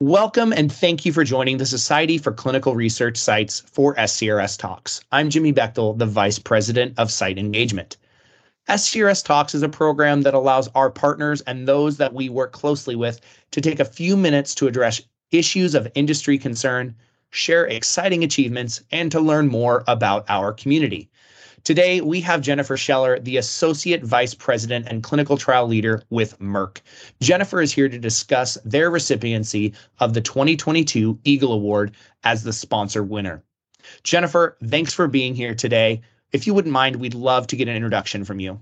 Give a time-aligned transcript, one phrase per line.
[0.00, 5.00] Welcome and thank you for joining the Society for Clinical Research Sites for SCRS Talks.
[5.10, 7.96] I'm Jimmy Bechtel, the Vice President of Site Engagement.
[8.68, 12.94] SCRS Talks is a program that allows our partners and those that we work closely
[12.94, 16.94] with to take a few minutes to address issues of industry concern,
[17.30, 21.10] share exciting achievements, and to learn more about our community.
[21.68, 26.80] Today, we have Jennifer Scheller, the Associate Vice President and Clinical Trial Leader with Merck.
[27.20, 33.02] Jennifer is here to discuss their recipiency of the 2022 Eagle Award as the sponsor
[33.02, 33.42] winner.
[34.02, 36.00] Jennifer, thanks for being here today.
[36.32, 38.58] If you wouldn't mind, we'd love to get an introduction from you.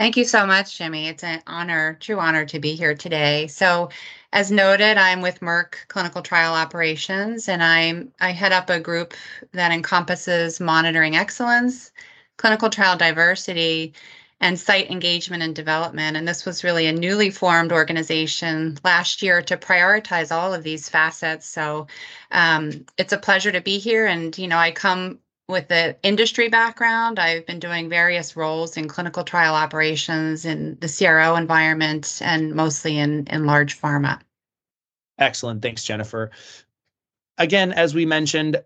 [0.00, 1.06] Thank you so much, Jimmy.
[1.06, 3.46] It's an honor, true honor to be here today.
[3.46, 3.90] So,
[4.32, 9.14] as noted, I'm with Merck Clinical Trial Operations, and I'm I head up a group
[9.52, 11.90] that encompasses monitoring excellence,
[12.38, 13.92] clinical trial diversity,
[14.40, 16.16] and site engagement and development.
[16.16, 20.88] And this was really a newly formed organization last year to prioritize all of these
[20.88, 21.48] facets.
[21.48, 21.86] So
[22.32, 24.06] um, it's a pleasure to be here.
[24.06, 28.88] And, you know, I come with the industry background, I've been doing various roles in
[28.88, 34.20] clinical trial operations in the CRO environment and mostly in, in large pharma.
[35.18, 35.62] Excellent.
[35.62, 36.30] Thanks, Jennifer.
[37.38, 38.62] Again, as we mentioned,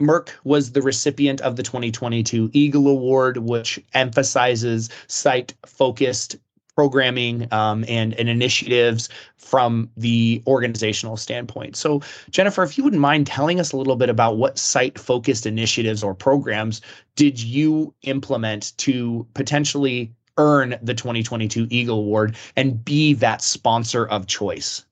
[0.00, 6.36] Merck was the recipient of the 2022 Eagle Award, which emphasizes site focused
[6.76, 11.74] programming um, and, and initiatives from the organizational standpoint.
[11.74, 15.46] So, Jennifer, if you wouldn't mind telling us a little bit about what site focused
[15.46, 16.82] initiatives or programs
[17.16, 24.26] did you implement to potentially earn the 2022 Eagle Award and be that sponsor of
[24.26, 24.84] choice?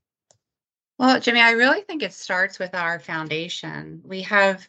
[0.98, 4.00] Well, Jimmy, I really think it starts with our foundation.
[4.05, 4.66] We have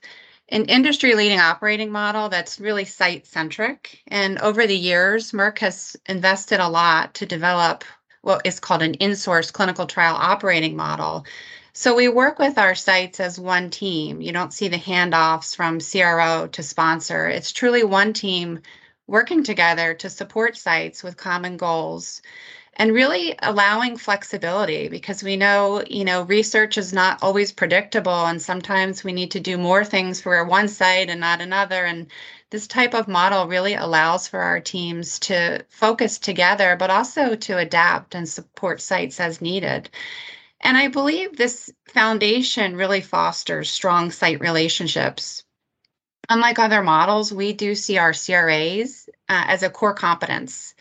[0.50, 4.02] an industry leading operating model that's really site centric.
[4.08, 7.84] And over the years, Merck has invested a lot to develop
[8.22, 11.26] what is called an in source clinical trial operating model.
[11.74, 14.22] So we work with our sites as one team.
[14.22, 17.28] You don't see the handoffs from CRO to sponsor.
[17.28, 18.62] It's truly one team
[19.08, 22.22] working together to support sites with common goals
[22.78, 28.42] and really allowing flexibility because we know you know research is not always predictable and
[28.42, 32.08] sometimes we need to do more things for one site and not another and
[32.52, 37.58] this type of model really allows for our teams to focus together but also to
[37.58, 39.90] adapt and support sites as needed.
[40.62, 45.44] And i believe this foundation really fosters strong site relationships.
[46.30, 50.76] Unlike other models we do see our cras uh, as a core competence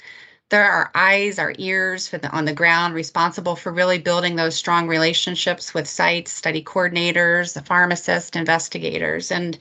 [0.55, 4.87] they're our eyes, our ears the, on the ground, responsible for really building those strong
[4.87, 9.33] relationships with sites, study coordinators, the pharmacists, investigators.
[9.33, 9.59] And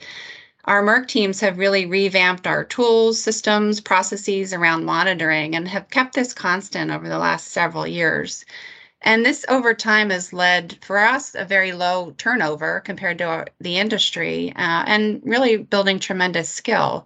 [0.66, 6.14] our Merck teams have really revamped our tools, systems, processes around monitoring and have kept
[6.14, 8.44] this constant over the last several years.
[9.02, 13.46] And this over time has led for us a very low turnover compared to our,
[13.58, 17.04] the industry uh, and really building tremendous skill.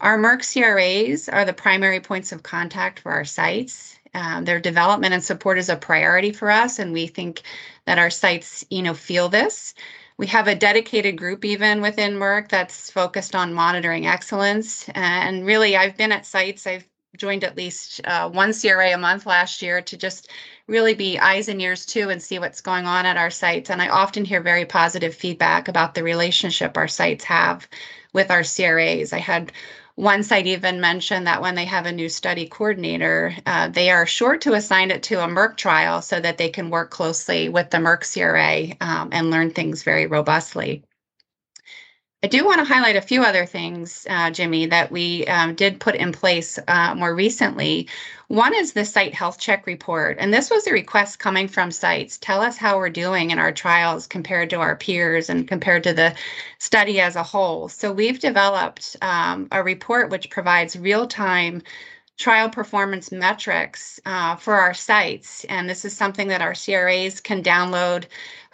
[0.00, 3.98] Our Merck CRAs are the primary points of contact for our sites.
[4.12, 7.42] Um, their development and support is a priority for us, and we think
[7.86, 9.74] that our sites, you know, feel this.
[10.18, 14.86] We have a dedicated group even within Merck that's focused on monitoring excellence.
[14.90, 16.66] And really, I've been at sites.
[16.66, 16.86] I've
[17.16, 20.28] joined at least uh, one CRA a month last year to just
[20.66, 23.70] really be eyes and ears too and see what's going on at our sites.
[23.70, 27.66] And I often hear very positive feedback about the relationship our sites have
[28.12, 29.12] with our CRAs.
[29.14, 29.52] I had
[29.96, 34.06] one site even mentioned that when they have a new study coordinator, uh, they are
[34.06, 37.70] sure to assign it to a Merck trial so that they can work closely with
[37.70, 40.84] the Merck CRA um, and learn things very robustly.
[42.26, 45.78] I do want to highlight a few other things, uh, Jimmy, that we um, did
[45.78, 47.88] put in place uh, more recently.
[48.26, 50.16] One is the site health check report.
[50.18, 52.18] And this was a request coming from sites.
[52.18, 55.92] Tell us how we're doing in our trials compared to our peers and compared to
[55.92, 56.16] the
[56.58, 57.68] study as a whole.
[57.68, 61.62] So we've developed um, a report which provides real time
[62.16, 65.44] trial performance metrics uh, for our sites.
[65.44, 68.04] And this is something that our CRAs can download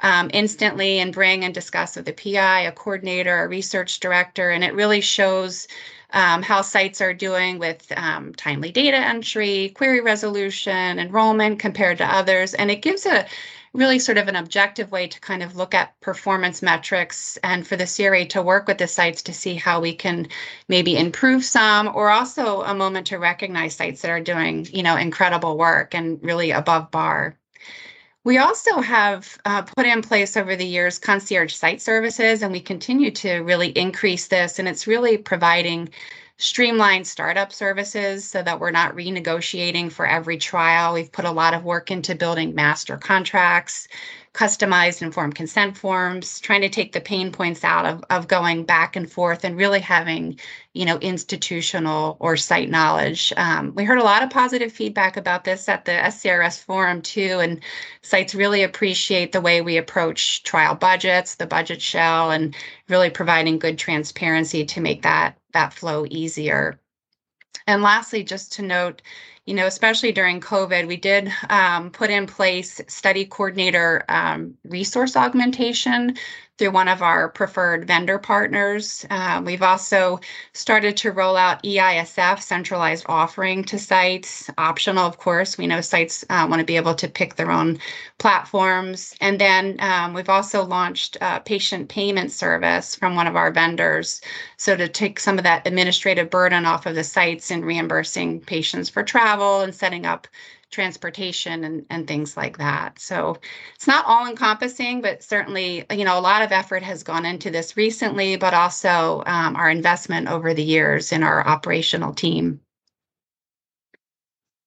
[0.02, 4.50] um, instantly and bring and discuss with a PI, a coordinator, a research director.
[4.50, 5.68] And it really shows
[6.12, 12.04] um, how sites are doing with um, timely data entry, query resolution, enrollment compared to
[12.04, 12.54] others.
[12.54, 13.26] And it gives a
[13.74, 17.76] really sort of an objective way to kind of look at performance metrics and for
[17.76, 20.28] the CRA to work with the sites to see how we can
[20.68, 24.96] maybe improve some or also a moment to recognize sites that are doing, you know,
[24.96, 27.36] incredible work and really above bar.
[28.24, 32.60] We also have uh, put in place over the years concierge site services, and we
[32.60, 34.60] continue to really increase this.
[34.60, 35.88] And it's really providing
[36.38, 40.94] streamlined startup services so that we're not renegotiating for every trial.
[40.94, 43.86] We've put a lot of work into building master contracts,
[44.34, 48.96] customized informed consent forms, trying to take the pain points out of, of going back
[48.96, 50.40] and forth and really having,
[50.72, 53.32] you know, institutional or site knowledge.
[53.36, 57.40] Um, we heard a lot of positive feedback about this at the SCRS forum too,
[57.40, 57.60] and
[58.00, 62.54] sites really appreciate the way we approach trial budgets, the budget shell, and
[62.88, 66.80] really providing good transparency to make that that flow easier.
[67.66, 69.02] And lastly, just to note,
[69.46, 75.16] you know, especially during COVID, we did um, put in place study coordinator um, resource
[75.16, 76.16] augmentation
[76.58, 79.06] through one of our preferred vendor partners.
[79.10, 80.20] Uh, we've also
[80.52, 85.56] started to roll out EISF centralized offering to sites, optional, of course.
[85.56, 87.78] We know sites uh, want to be able to pick their own
[88.18, 89.14] platforms.
[89.20, 94.20] And then um, we've also launched a patient payment service from one of our vendors.
[94.58, 98.90] So to take some of that administrative burden off of the sites and reimbursing patients
[98.90, 100.28] for travel and setting up
[100.72, 102.98] transportation and, and things like that.
[102.98, 103.36] So
[103.74, 107.50] it's not all encompassing, but certainly, you know, a lot of effort has gone into
[107.50, 112.60] this recently, but also um, our investment over the years in our operational team.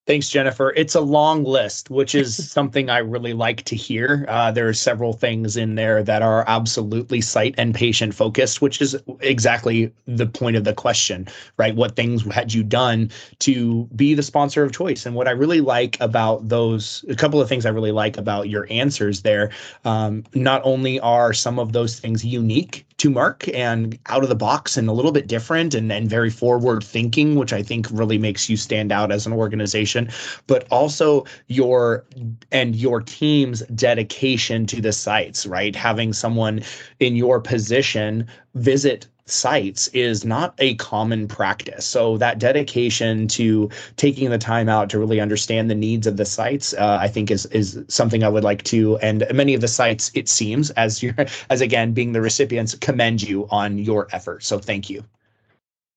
[0.07, 0.71] Thanks, Jennifer.
[0.75, 4.25] It's a long list, which is something I really like to hear.
[4.27, 8.81] Uh, there are several things in there that are absolutely site and patient focused, which
[8.81, 11.75] is exactly the point of the question, right?
[11.75, 13.09] What things had you done
[13.39, 15.07] to be the sponsor of choice?
[15.07, 18.47] And what I really like about those, a couple of things I really like about
[18.47, 19.49] your answers there,
[19.85, 24.35] um, not only are some of those things unique to Merck and out of the
[24.35, 28.17] box and a little bit different and, and very forward thinking, which I think really
[28.17, 30.09] makes you stand out as an organization,
[30.47, 32.05] but also your
[32.51, 35.75] and your team's dedication to the sites, right?
[35.75, 36.61] Having someone
[36.99, 41.85] in your position visit sites is not a common practice.
[41.85, 46.25] So that dedication to taking the time out to really understand the needs of the
[46.25, 48.97] sites, uh, I think is is something I would like to.
[48.99, 51.15] And many of the sites, it seems, as you're,
[51.49, 54.43] as again being the recipients, commend you on your effort.
[54.43, 55.03] So thank you.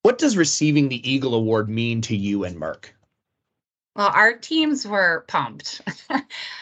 [0.02, 2.86] What does receiving the Eagle Award mean to you and Merck?
[3.98, 5.80] Well, our teams were pumped.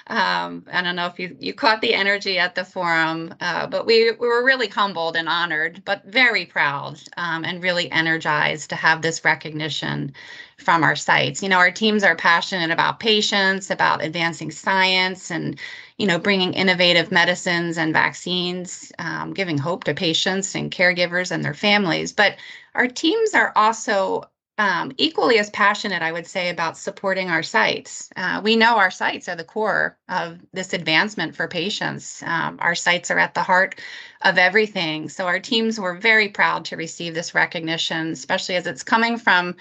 [0.07, 3.85] um, I don't know if you, you caught the energy at the forum, uh, but
[3.85, 8.77] we, we were really humbled and honored, but very proud um, and really energized to
[8.77, 10.15] have this recognition
[10.57, 11.43] from our sites.
[11.43, 15.61] You know, our teams are passionate about patients, about advancing science, and
[15.99, 21.45] you know, bringing innovative medicines and vaccines, um, giving hope to patients and caregivers and
[21.45, 22.13] their families.
[22.15, 22.37] But
[22.75, 24.25] our teams are also
[24.59, 28.09] um, equally as passionate, I would say, about supporting our sites.
[28.17, 32.23] Uh, we know our sites are the core of this advancement for patients.
[32.23, 33.81] Um, our sites are at the heart
[34.23, 35.09] of everything.
[35.11, 39.57] So our teams were very proud to receive this recognition, especially as it's coming from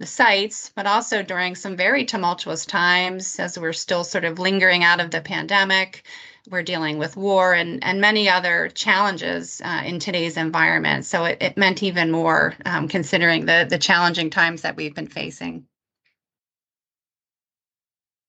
[0.00, 4.82] the sites, but also during some very tumultuous times as we're still sort of lingering
[4.82, 6.04] out of the pandemic
[6.48, 11.04] we're dealing with war and, and many other challenges uh, in today's environment.
[11.04, 15.08] So it, it meant even more um, considering the, the challenging times that we've been
[15.08, 15.66] facing.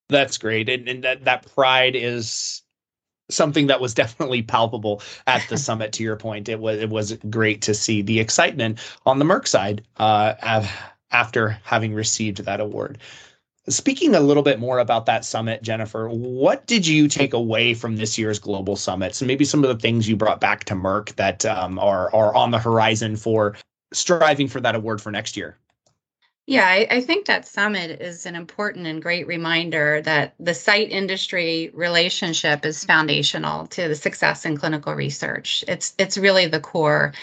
[0.10, 0.68] That's great.
[0.68, 2.62] And, and that, that pride is
[3.30, 7.14] something that was definitely palpable at the summit to your point it was it was
[7.30, 10.34] great to see the excitement on the merck side uh,
[11.12, 12.98] after having received that award
[13.70, 17.96] Speaking a little bit more about that summit, Jennifer, what did you take away from
[17.96, 21.16] this year's global summits, and maybe some of the things you brought back to Merck
[21.18, 23.56] that um, are are on the horizon for
[23.94, 25.58] striving for that award for next year?
[26.48, 30.90] Yeah, I, I, think that summit is an important and great reminder that the site
[30.90, 35.64] industry relationship is foundational to the success in clinical research.
[35.68, 37.14] It's it's really the core.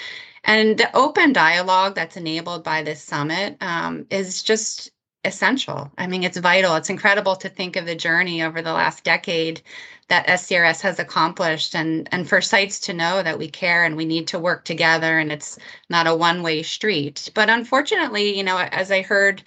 [0.44, 4.92] And the open dialogue that's enabled by this summit um, is just
[5.24, 5.90] essential.
[5.98, 6.76] I mean, it's vital.
[6.76, 9.60] It's incredible to think of the journey over the last decade
[10.08, 14.04] that SCRS has accomplished and and for sites to know that we care and we
[14.06, 15.58] need to work together and it's
[15.90, 17.30] not a one-way street.
[17.34, 19.42] But unfortunately, you know, as I heard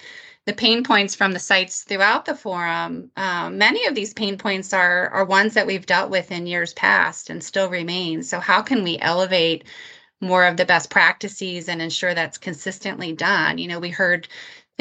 [0.45, 4.73] the pain points from the sites throughout the forum, um, many of these pain points
[4.73, 8.21] are are ones that we've dealt with in years past and still remain.
[8.23, 9.63] So how can we elevate
[10.21, 13.57] more of the best practices and ensure that's consistently done?
[13.57, 14.27] You know, we heard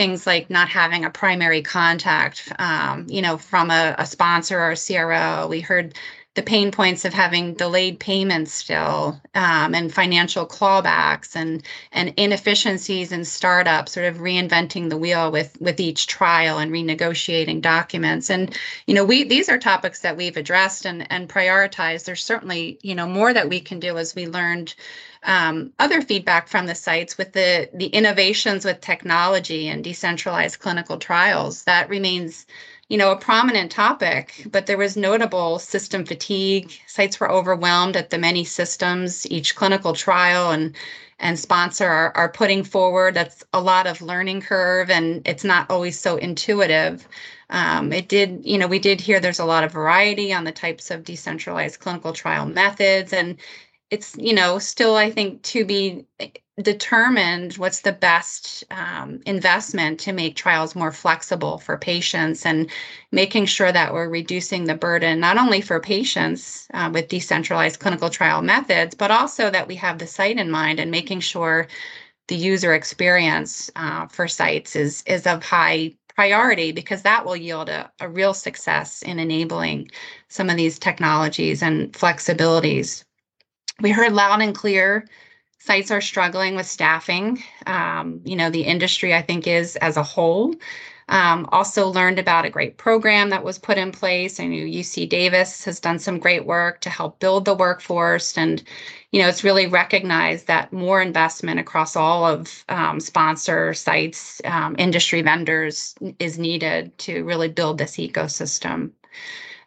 [0.01, 4.71] things like not having a primary contact, um, you know, from a, a, sponsor or
[4.71, 5.47] a CRO.
[5.47, 5.95] We heard
[6.35, 13.11] the pain points of having delayed payments still um, and financial clawbacks and and inefficiencies
[13.11, 18.31] in startup sort of reinventing the wheel with with each trial and renegotiating documents.
[18.31, 18.57] And
[18.87, 22.05] you know we these are topics that we've addressed and and prioritized.
[22.05, 24.75] There's certainly you know more that we can do as we learned
[25.25, 30.97] um, other feedback from the sites with the the innovations with technology and decentralized clinical
[30.97, 31.65] trials.
[31.65, 32.47] That remains
[32.91, 36.73] you know, a prominent topic, but there was notable system fatigue.
[36.89, 40.75] Sites were overwhelmed at the many systems each clinical trial and
[41.21, 43.15] and sponsor are, are putting forward.
[43.15, 47.07] That's a lot of learning curve, and it's not always so intuitive.
[47.51, 50.53] Um, it did, you know, we did hear there's a lot of variety on the
[50.53, 53.37] types of decentralized clinical trial methods, and
[53.91, 56.07] it's, you know, still I think to be
[56.63, 62.71] determined what's the best um, investment to make trials more flexible for patients and
[63.13, 68.11] making sure that we're reducing the burden not only for patients uh, with decentralized clinical
[68.11, 71.67] trial methods but also that we have the site in mind and making sure
[72.29, 77.69] the user experience uh, for sites is is of high priority because that will yield
[77.69, 79.91] a, a real success in enabling
[80.29, 83.05] some of these technologies and flexibilities
[83.81, 85.07] we heard loud and clear
[85.59, 87.43] sites are struggling with staffing.
[87.67, 90.55] Um, you know, the industry, I think, is as a whole.
[91.11, 94.39] Um, also learned about a great program that was put in place.
[94.39, 98.63] I knew UC Davis has done some great work to help build the workforce, and
[99.11, 104.77] you know it's really recognized that more investment across all of um, sponsor sites, um,
[104.79, 108.93] industry vendors is needed to really build this ecosystem.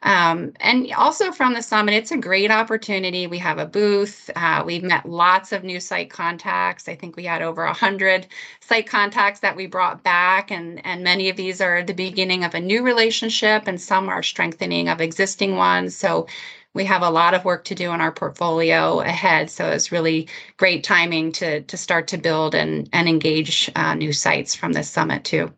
[0.04, 3.26] Um, and also from the summit, it's a great opportunity.
[3.26, 4.30] We have a booth.
[4.36, 6.90] Uh, we've met lots of new site contacts.
[6.90, 8.28] I think we had over 100
[8.60, 12.54] site contacts that we brought back, and, and many of these are the beginning of
[12.54, 15.96] a new relationship, and some are strengthening of existing ones.
[15.96, 16.28] So
[16.74, 19.50] we have a lot of work to do in our portfolio ahead.
[19.50, 24.12] So it's really great timing to, to start to build and, and engage uh, new
[24.12, 25.54] sites from this summit, too.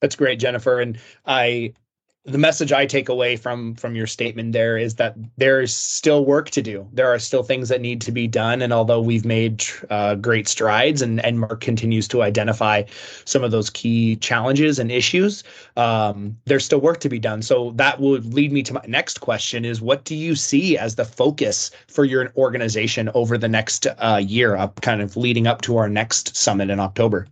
[0.00, 0.80] That's great, Jennifer.
[0.80, 1.74] And I
[2.24, 6.50] the message I take away from from your statement there is that there's still work
[6.50, 6.86] to do.
[6.92, 10.46] There are still things that need to be done, and although we've made uh, great
[10.46, 12.84] strides, and and Merck continues to identify
[13.24, 15.42] some of those key challenges and issues,
[15.76, 17.42] um, there's still work to be done.
[17.42, 20.94] So that would lead me to my next question: Is what do you see as
[20.94, 25.62] the focus for your organization over the next uh, year, up kind of leading up
[25.62, 27.26] to our next summit in October?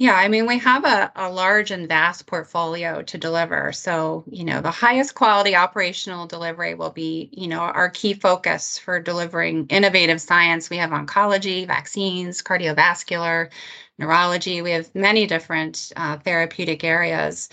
[0.00, 3.72] Yeah, I mean, we have a, a large and vast portfolio to deliver.
[3.72, 8.78] So, you know, the highest quality operational delivery will be, you know, our key focus
[8.78, 10.70] for delivering innovative science.
[10.70, 13.50] We have oncology, vaccines, cardiovascular,
[13.98, 14.62] neurology.
[14.62, 17.50] We have many different uh, therapeutic areas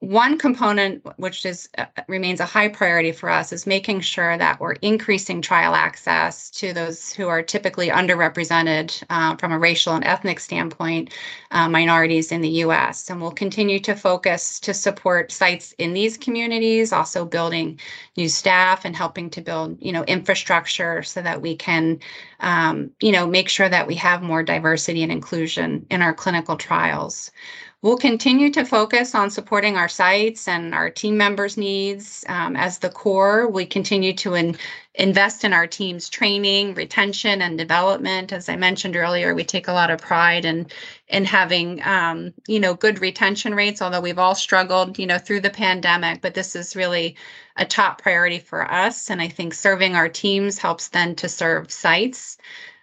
[0.00, 4.60] one component which is uh, remains a high priority for us is making sure that
[4.60, 10.04] we're increasing trial access to those who are typically underrepresented uh, from a racial and
[10.04, 11.12] ethnic standpoint
[11.50, 16.16] uh, minorities in the us and we'll continue to focus to support sites in these
[16.16, 17.76] communities also building
[18.16, 21.98] new staff and helping to build you know infrastructure so that we can
[22.38, 26.56] um, you know make sure that we have more diversity and inclusion in our clinical
[26.56, 27.32] trials
[27.80, 32.78] We'll continue to focus on supporting our sites and our team members' needs um, as
[32.78, 33.46] the core.
[33.46, 34.56] We continue to in,
[34.96, 38.32] invest in our team's training, retention, and development.
[38.32, 40.66] As I mentioned earlier, we take a lot of pride in
[41.06, 43.80] in having um, you know good retention rates.
[43.80, 47.14] Although we've all struggled, you know, through the pandemic, but this is really
[47.56, 49.08] a top priority for us.
[49.08, 52.38] And I think serving our teams helps then to serve sites.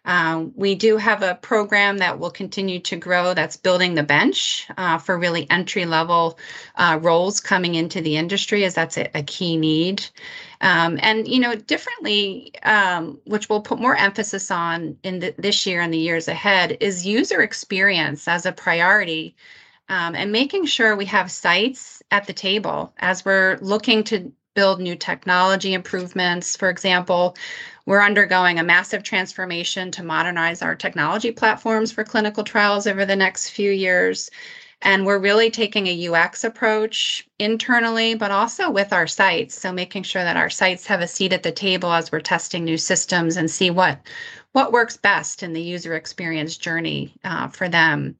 [0.06, 4.68] Um, we do have a program that will continue to grow that's building the bench
[4.78, 6.38] uh, for really entry level
[6.76, 10.06] uh, roles coming into the industry, as that's a, a key need.
[10.62, 15.66] Um, and, you know, differently, um, which we'll put more emphasis on in the, this
[15.66, 19.36] year and the years ahead, is user experience as a priority.
[19.88, 24.80] Um, and making sure we have sites at the table as we're looking to build
[24.80, 26.56] new technology improvements.
[26.56, 27.36] For example,
[27.86, 33.16] we're undergoing a massive transformation to modernize our technology platforms for clinical trials over the
[33.16, 34.32] next few years.
[34.82, 39.60] And we're really taking a UX approach internally, but also with our sites.
[39.60, 42.64] So making sure that our sites have a seat at the table as we're testing
[42.66, 44.00] new systems and see what
[44.54, 48.16] what works best in the user experience journey uh, for them.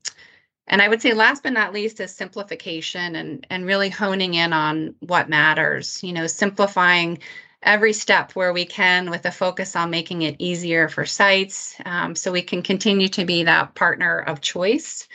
[0.68, 4.54] And I would say last but not least is simplification and and really honing in
[4.54, 6.04] on what matters.
[6.04, 7.20] You know, simplifying
[7.66, 12.16] every step where we can with a focus on making it easier for sites um,
[12.16, 15.08] so we can continue to be that partner of choice.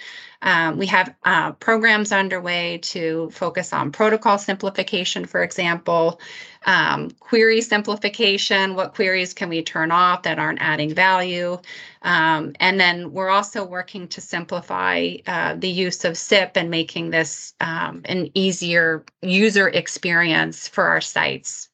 [0.42, 6.18] Um, we have uh, programs underway to focus on protocol simplification, for example,
[6.64, 8.74] um, query simplification.
[8.74, 11.58] What queries can we turn off that aren't adding value?
[12.02, 17.10] Um, and then we're also working to simplify uh, the use of SIP and making
[17.10, 21.69] this um, an easier user experience for our sites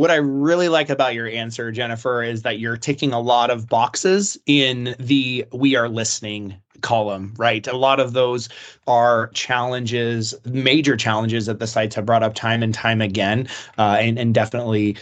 [0.00, 3.68] what I really like about your answer, Jennifer, is that you're ticking a lot of
[3.68, 7.66] boxes in the we are listening column, right?
[7.66, 8.48] A lot of those
[8.86, 13.46] are challenges, major challenges that the sites have brought up time and time again.
[13.76, 14.96] Uh, and, and definitely,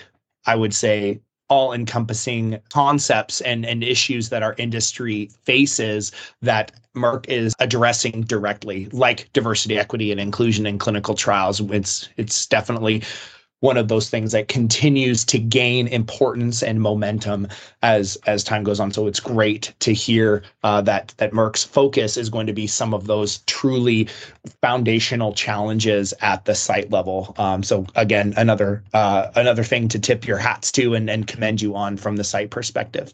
[0.47, 6.11] I would say, all encompassing concepts and, and issues that our industry faces
[6.43, 11.61] that Merck is addressing directly, like diversity, equity, and inclusion in clinical trials.
[11.61, 13.05] It's it's definitely
[13.61, 17.49] one of those things that continues to gain importance and momentum
[17.83, 18.93] as as time goes on.
[18.93, 22.95] So it's great to hear uh, that that Merck's focus is going to be some
[22.95, 24.09] of those truly
[24.63, 27.35] foundational challenges at the site level.
[27.39, 31.61] Um, so again, another uh, another thing to tip your hats to and, and commend
[31.61, 33.13] you on from the site perspective.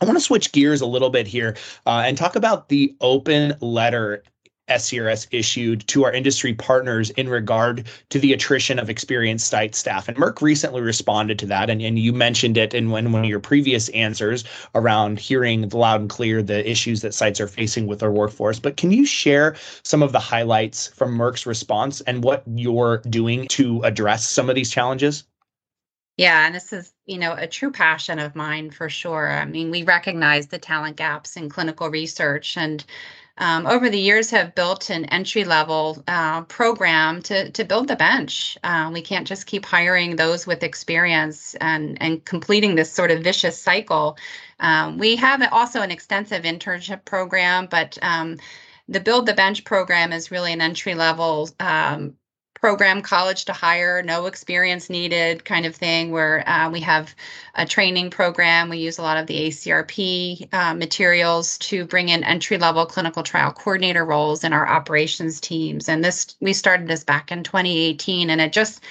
[0.00, 3.54] I want to switch gears a little bit here uh, and talk about the open
[3.60, 4.22] letter
[4.68, 10.08] SCRS issued to our industry partners in regard to the attrition of experienced site staff.
[10.08, 11.70] And Merck recently responded to that.
[11.70, 14.44] And, and you mentioned it in one, one of your previous answers
[14.74, 18.58] around hearing loud and clear the issues that sites are facing with their workforce.
[18.58, 23.46] But can you share some of the highlights from Merck's response and what you're doing
[23.48, 25.24] to address some of these challenges?
[26.18, 29.30] Yeah, and this is, you know, a true passion of mine for sure.
[29.30, 32.84] I mean, we recognize the talent gaps in clinical research and
[33.38, 37.96] um, over the years have built an entry level uh, program to, to build the
[37.96, 38.58] bench.
[38.64, 43.22] Uh, we can't just keep hiring those with experience and, and completing this sort of
[43.22, 44.18] vicious cycle.
[44.60, 48.36] Um, we have also an extensive internship program, but um,
[48.88, 52.14] the Build the Bench program is really an entry level um,
[52.60, 57.14] program college to hire no experience needed kind of thing where uh, we have
[57.54, 62.24] a training program we use a lot of the acrp uh, materials to bring in
[62.24, 67.04] entry level clinical trial coordinator roles in our operations teams and this we started this
[67.04, 68.82] back in 2018 and it just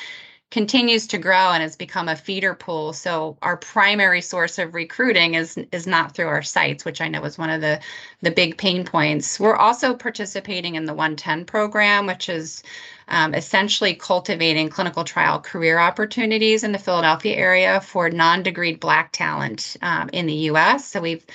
[0.50, 2.94] continues to grow and has become a feeder pool.
[2.94, 7.24] So our primary source of recruiting is is not through our sites, which I know
[7.26, 7.82] is one of the
[8.22, 9.40] the big pain points.
[9.40, 12.64] We're also participating in the 110 program, which is
[13.08, 19.78] um, essentially cultivating clinical trial career opportunities in the Philadelphia area for non-degreed Black talent
[19.82, 20.86] um, in the U.S.
[20.86, 21.26] So we've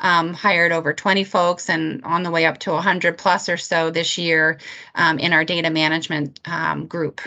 [0.00, 3.90] um, hired over 20 folks and on the way up to 100 plus or so
[3.90, 4.58] this year
[4.94, 7.20] um, in our data management um, group.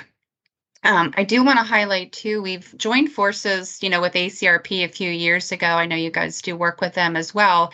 [0.84, 4.90] Um, I do want to highlight too, we've joined forces, you know, with ACRP a
[4.90, 5.68] few years ago.
[5.68, 7.72] I know you guys do work with them as well.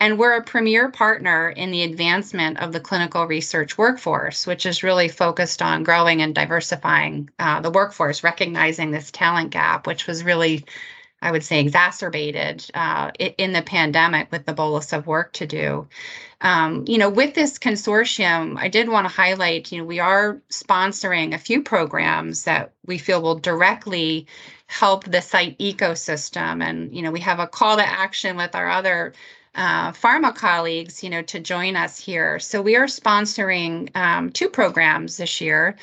[0.00, 4.82] And we're a premier partner in the advancement of the clinical research workforce, which is
[4.82, 10.22] really focused on growing and diversifying uh, the workforce, recognizing this talent gap, which was
[10.22, 10.64] really,
[11.20, 15.88] I would say, exacerbated uh, in the pandemic with the bolus of work to do
[16.40, 20.40] um, you know, with this consortium, I did want to highlight, you know, we are
[20.50, 24.26] sponsoring a few programs that we feel will directly
[24.68, 26.62] help the site ecosystem.
[26.62, 29.14] And, you know, we have a call to action with our other
[29.58, 32.38] uh, pharma colleagues, you know, to join us here.
[32.38, 35.76] So we are sponsoring um, two programs this year.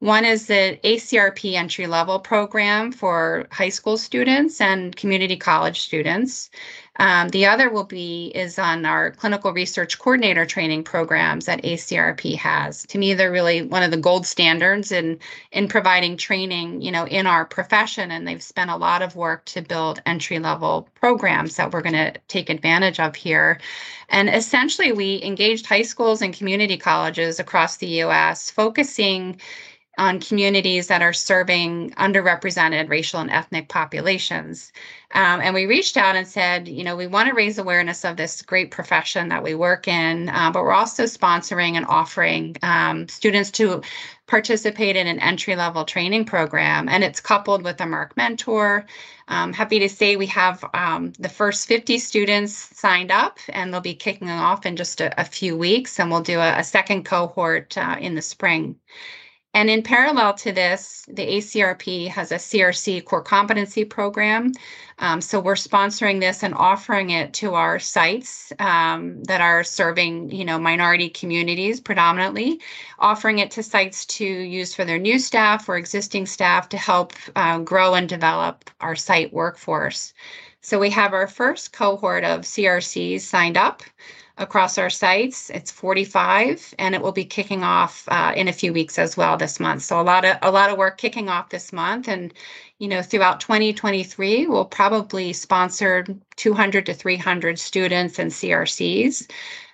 [0.00, 6.50] One is the ACRP entry level program for high school students and community college students.
[6.96, 12.36] Um, the other will be is on our clinical research coordinator training programs that ACRP
[12.36, 12.86] has.
[12.86, 15.18] To me, they're really one of the gold standards in
[15.50, 19.44] in providing training, you know, in our profession, and they've spent a lot of work
[19.46, 23.58] to build entry level programs that we're going to take advantage of here.
[24.08, 29.40] And essentially, we engaged high schools and community colleges across the U.S., focusing
[29.98, 34.72] on communities that are serving underrepresented racial and ethnic populations.
[35.14, 38.16] Um, and we reached out and said, you know, we want to raise awareness of
[38.16, 43.08] this great profession that we work in, uh, but we're also sponsoring and offering um,
[43.08, 43.82] students to
[44.26, 46.88] participate in an entry level training program.
[46.88, 48.86] And it's coupled with a Merck mentor.
[49.28, 53.80] I'm happy to say we have um, the first 50 students signed up, and they'll
[53.80, 56.00] be kicking off in just a, a few weeks.
[56.00, 58.76] And we'll do a, a second cohort uh, in the spring.
[59.54, 64.52] And in parallel to this, the ACRP has a CRC core competency program.
[64.98, 70.32] Um, so we're sponsoring this and offering it to our sites um, that are serving,
[70.32, 72.60] you know, minority communities predominantly,
[72.98, 77.12] offering it to sites to use for their new staff or existing staff to help
[77.36, 80.14] uh, grow and develop our site workforce.
[80.62, 83.82] So we have our first cohort of CRCs signed up
[84.38, 85.50] across our sites.
[85.50, 89.36] It's 45, and it will be kicking off uh, in a few weeks as well
[89.36, 89.82] this month.
[89.82, 92.32] So a lot of a lot of work kicking off this month, and
[92.78, 96.04] you know throughout 2023, we'll probably sponsor
[96.36, 99.30] 200 to 300 students and CRCs.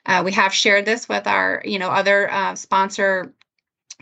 [0.07, 3.33] Uh, we have shared this with our you know other uh, sponsor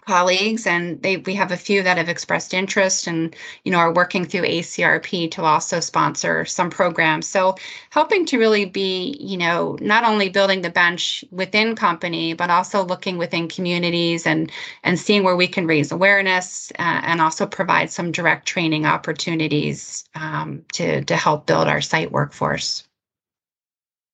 [0.07, 3.35] colleagues and they we have a few that have expressed interest and
[3.65, 7.27] you know are working through ACRP to also sponsor some programs.
[7.27, 7.57] So
[7.91, 12.85] helping to really be you know not only building the bench within company but also
[12.85, 14.51] looking within communities and
[14.85, 20.05] and seeing where we can raise awareness uh, and also provide some direct training opportunities
[20.15, 22.85] um, to to help build our site workforce.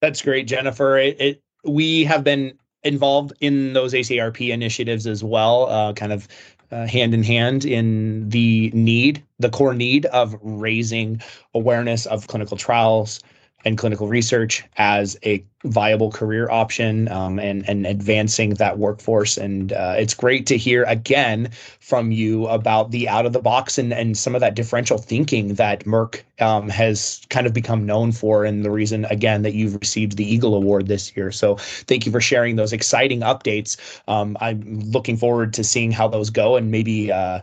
[0.00, 0.98] That's great jennifer.
[0.98, 6.28] It, it we have been involved in those ACRP initiatives as well, uh, kind of
[6.70, 11.20] uh, hand in hand in the need, the core need of raising
[11.54, 13.20] awareness of clinical trials
[13.64, 19.36] and clinical research as a viable career option um, and and advancing that workforce.
[19.36, 21.50] And uh, it's great to hear again
[21.80, 25.54] from you about the out of the box and and some of that differential thinking
[25.54, 29.74] that Merck um, has kind of become known for, and the reason again that you've
[29.80, 31.30] received the Eagle Award this year.
[31.32, 33.76] So thank you for sharing those exciting updates.
[34.08, 37.40] Um, I'm looking forward to seeing how those go, and maybe uh,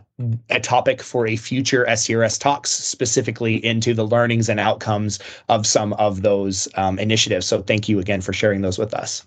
[0.50, 5.94] a topic for a future SCRS talks specifically into the learnings and outcomes of some
[5.94, 7.46] of those um, initiatives.
[7.46, 9.24] So thank you again again for sharing those with us.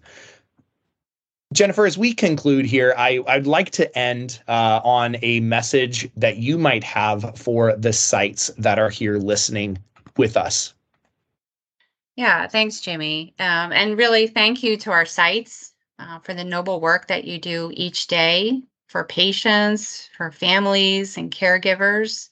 [1.53, 6.37] Jennifer, as we conclude here, I, would like to end uh, on a message that
[6.37, 9.77] you might have for the sites that are here listening
[10.17, 10.73] with us.
[12.15, 13.33] Yeah, thanks, Jimmy.
[13.39, 17.39] Um, and really, thank you to our sites uh, for the noble work that you
[17.39, 22.29] do each day for patients, for families, and caregivers.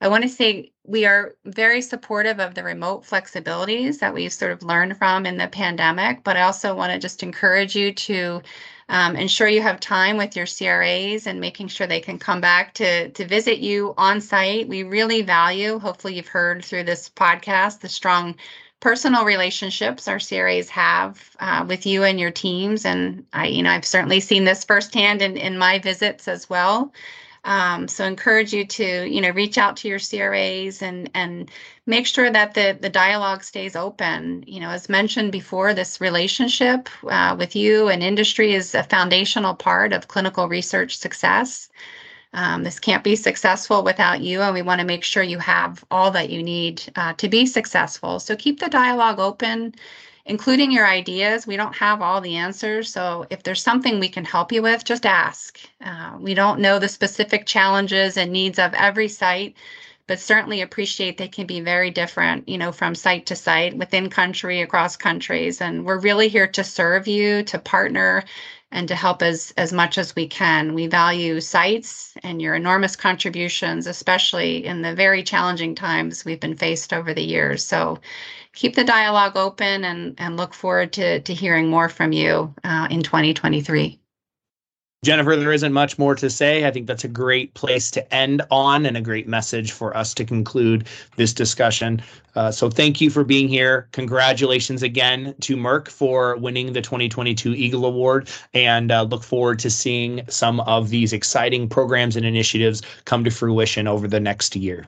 [0.00, 4.52] I want to say we are very supportive of the remote flexibilities that we've sort
[4.52, 8.42] of learned from in the pandemic, but I also want to just encourage you to
[8.90, 12.74] um, ensure you have time with your CRAs and making sure they can come back
[12.74, 14.68] to, to visit you on site.
[14.68, 18.34] We really value, hopefully, you've heard through this podcast, the strong
[18.80, 22.84] personal relationships our CRAs have uh, with you and your teams.
[22.84, 26.92] And I, you know, I've certainly seen this firsthand in, in my visits as well.
[27.44, 31.50] Um, so encourage you to, you know, reach out to your CRAs and and
[31.86, 34.44] make sure that the the dialogue stays open.
[34.46, 39.54] You know, as mentioned before, this relationship uh, with you and industry is a foundational
[39.54, 41.68] part of clinical research success.
[42.32, 45.84] Um, this can't be successful without you, and we want to make sure you have
[45.90, 48.18] all that you need uh, to be successful.
[48.20, 49.74] So keep the dialogue open
[50.26, 51.46] including your ideas.
[51.46, 52.92] We don't have all the answers.
[52.92, 55.58] So if there's something we can help you with, just ask.
[55.84, 59.54] Uh, we don't know the specific challenges and needs of every site,
[60.06, 64.08] but certainly appreciate they can be very different, you know, from site to site, within
[64.08, 65.60] country, across countries.
[65.60, 68.24] And we're really here to serve you, to partner,
[68.70, 70.74] and to help as, as much as we can.
[70.74, 76.56] We value sites and your enormous contributions, especially in the very challenging times we've been
[76.56, 77.64] faced over the years.
[77.64, 78.00] So
[78.54, 82.88] keep the dialogue open and, and look forward to, to hearing more from you uh,
[82.90, 83.98] in 2023.
[85.04, 86.66] Jennifer, there isn't much more to say.
[86.66, 90.14] I think that's a great place to end on and a great message for us
[90.14, 90.86] to conclude
[91.16, 92.00] this discussion.
[92.34, 93.86] Uh, so, thank you for being here.
[93.92, 99.68] Congratulations again to Merck for winning the 2022 Eagle Award, and uh, look forward to
[99.68, 104.86] seeing some of these exciting programs and initiatives come to fruition over the next year.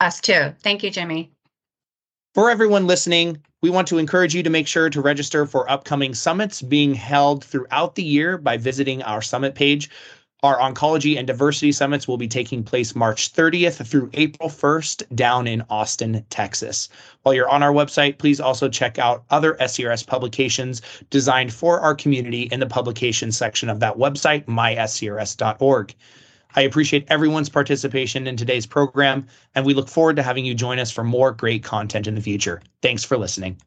[0.00, 0.52] Us too.
[0.62, 1.33] Thank you, Jimmy.
[2.34, 6.14] For everyone listening, we want to encourage you to make sure to register for upcoming
[6.14, 9.88] summits being held throughout the year by visiting our summit page.
[10.42, 15.46] Our oncology and diversity summits will be taking place March 30th through April 1st down
[15.46, 16.88] in Austin, Texas.
[17.22, 21.94] While you're on our website, please also check out other SCRS publications designed for our
[21.94, 25.94] community in the publications section of that website, myscrs.org.
[26.56, 30.78] I appreciate everyone's participation in today's program, and we look forward to having you join
[30.78, 32.62] us for more great content in the future.
[32.82, 33.58] Thanks for listening.